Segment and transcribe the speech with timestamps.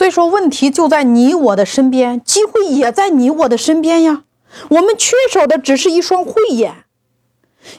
[0.00, 4.24] 所以说，问题就在你我的身边，机会也在你我的身边呀。
[4.70, 6.86] 我们缺少的只是一双慧眼。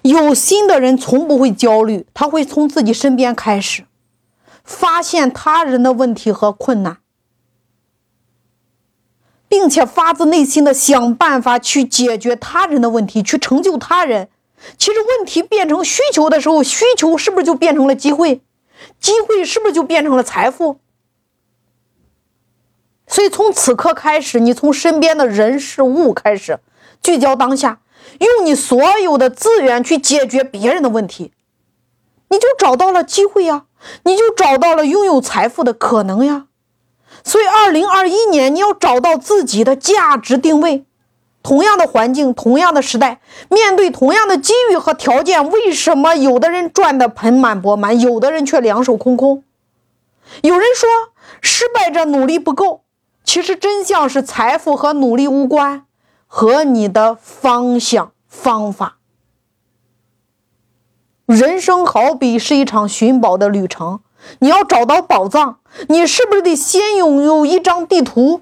[0.04, 3.86] 有心的人从不会焦虑，他会从自己身边开始，
[4.64, 6.98] 发现他人的问题和困难，
[9.48, 14.30] 并且发自内心的想办法去解决他人的问题，去成就他人。
[14.78, 18.42] 其实，问题变成需求的时候，需求是不是就变成了机会？
[19.00, 20.78] 机会是不是就变成了财富？
[23.12, 26.60] 所以，从此刻开始，你从身边的人事物开始
[27.04, 27.82] 聚焦当下，
[28.20, 31.34] 用你所有的资源去解决别人的问题，
[32.30, 33.66] 你就找到了机会呀，
[34.04, 36.46] 你就找到了拥有财富的可能呀。
[37.26, 40.86] 所以，二零二一年你要找到自己的价值定位。
[41.44, 49.44] 同样的环境，同样的时代，面对同样的机遇和条件，为什么有的人赚得盆满钵满，有的人却两手空空？
[50.44, 50.88] 有人说，
[51.42, 52.84] 失败者努力不够。
[53.24, 55.86] 其实真相是，财富和努力无关，
[56.28, 58.98] 和你的方向方法。
[61.26, 64.02] 人生好比是一场寻宝的旅程，
[64.40, 68.42] 你要找到宝藏，你是不是得先拥有一张地图？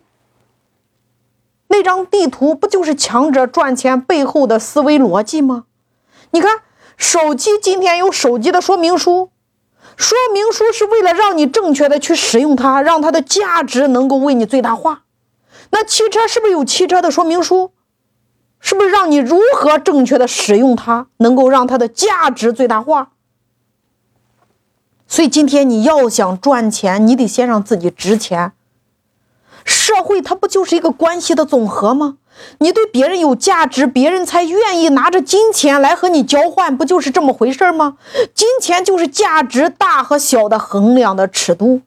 [1.68, 5.66] 那张地图不就是强者赚钱背后的思维逻辑吗？
[6.32, 6.62] 你看，
[6.98, 9.30] 手机今天有手机的说明书。
[10.00, 15.04] 说明书是为了让你正确的去使用它，让它的价值能够为你最大化。
[15.72, 17.74] 那汽车是不是有汽车的说明书？
[18.62, 23.12] 是不是让你如何正确的使用它，能够让它的价值最大化？
[25.06, 28.54] 所以今天你要想赚钱，你得先让自己值钱。
[29.66, 32.18] 社会它不就是一个关系的总和吗？
[32.60, 37.98] 你对别人有价值，别人才愿意拿着金钱来和你交换，不就是这么回事吗？
[38.34, 41.82] 金钱就是价值大和小的衡量的尺度，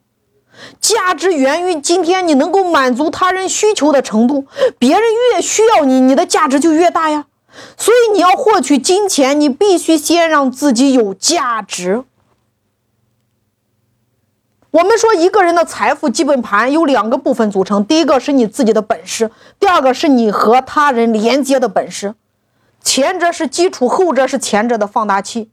[0.80, 4.46] 价值源于今天你能够满足他人需求的程度，
[4.78, 5.02] 别人
[5.34, 7.26] 越需要你，你的价值就越大呀。
[7.76, 12.04] 所以你要获取金钱，你必须先让自己有价值。
[14.72, 22.14] 我们说，一个人的财富基本盘由两个部分组成，第一个是你自己的本事，第二个是你和他人连接的本事。
[22.80, 25.50] 前者是基础，后者是前者的放大器。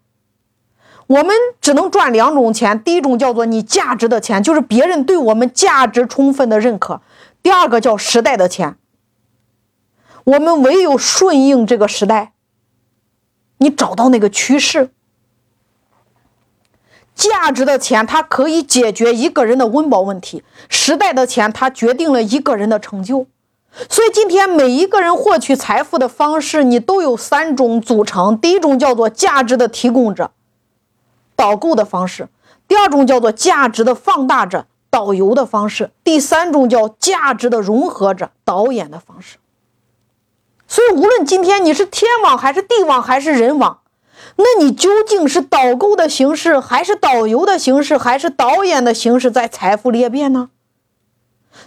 [1.08, 7.02] 我们只能赚两种钱，第一种叫做你价值的钱，就是别人对我们价值充分的认可；
[7.44, 8.78] 第二个叫时代的钱。
[10.24, 12.32] 我们唯有顺应这个时代，
[13.58, 14.92] 你找到那个趋势。
[17.20, 23.28] 价值的钱，它可以解决一个人的温饱问题；时代的钱，它决定了一个人的成就。
[23.90, 30.32] 所以，今天每一个人获取财富的方式，你都有三种组成：第一种叫做价值的提供者，
[31.36, 32.28] 导购的方式；
[32.70, 39.36] 第二种叫做价值的放大者，导游的方式；第三种叫价值的融合者，导演的方式。
[40.70, 43.80] 所以，无论今天你是天网还是地网还是人网。
[44.42, 50.50] 那你究竟是导购的形式，还是导游的形式，还是导演的形式，在财富裂变呢？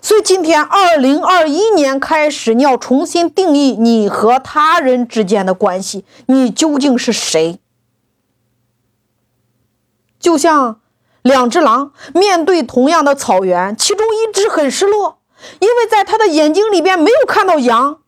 [0.00, 7.59] 所以今天二零二一年开始，你要重新定义你和他人之间的关系，你究竟是谁？
[10.19, 10.81] 就像
[11.21, 15.19] 两只狼面对同样的草原，其中一只很失落，
[15.59, 18.00] 因为在他的眼睛里边没有看到羊，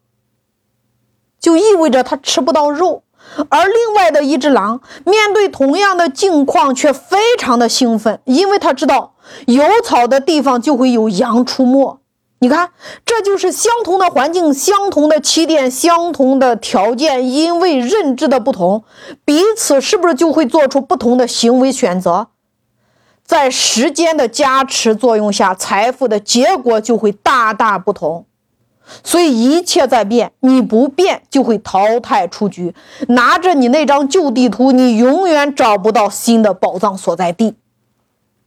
[1.38, 3.02] 就意味着他吃不到肉。
[3.48, 9.14] 而另外的一只狼面对同样的境况，却非常的兴奋，因为他知道
[9.46, 12.00] 有草的地方就会有羊出没。
[12.40, 12.70] 你看，
[13.06, 18.84] 这就是相同的环境、相同的起点、相同的条件，因为认知的不同，
[19.24, 22.28] 彼此是不是就会做出不同的行为选择？
[23.24, 28.26] 在时间的加持作用下，财富的结果就会大大不同。
[29.02, 32.74] 所以一切在变，你不变就会淘汰出局。
[33.08, 37.54] 拿着你那张旧地图，你永远找不到新的宝藏所在地。